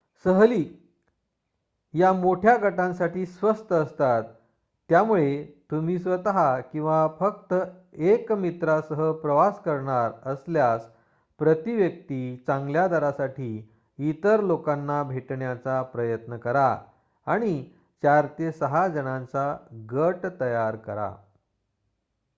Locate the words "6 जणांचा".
18.51-19.57